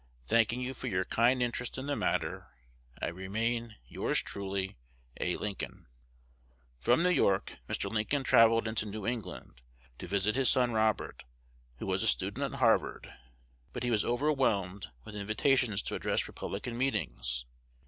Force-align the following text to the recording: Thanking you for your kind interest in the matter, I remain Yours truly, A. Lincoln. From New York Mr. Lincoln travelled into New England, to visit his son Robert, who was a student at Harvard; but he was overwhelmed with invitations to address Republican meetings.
Thanking 0.25 0.61
you 0.61 0.73
for 0.73 0.87
your 0.87 1.05
kind 1.05 1.43
interest 1.43 1.77
in 1.77 1.85
the 1.85 1.95
matter, 1.95 2.47
I 2.99 3.09
remain 3.09 3.75
Yours 3.85 4.19
truly, 4.19 4.79
A. 5.19 5.35
Lincoln. 5.35 5.85
From 6.79 7.03
New 7.03 7.11
York 7.11 7.59
Mr. 7.69 7.87
Lincoln 7.87 8.23
travelled 8.23 8.67
into 8.67 8.87
New 8.87 9.05
England, 9.05 9.61
to 9.99 10.07
visit 10.07 10.33
his 10.35 10.49
son 10.49 10.71
Robert, 10.71 11.23
who 11.77 11.85
was 11.85 12.01
a 12.01 12.07
student 12.07 12.51
at 12.51 12.57
Harvard; 12.57 13.13
but 13.73 13.83
he 13.83 13.91
was 13.91 14.03
overwhelmed 14.03 14.87
with 15.05 15.15
invitations 15.15 15.83
to 15.83 15.93
address 15.93 16.27
Republican 16.27 16.79
meetings. 16.79 17.45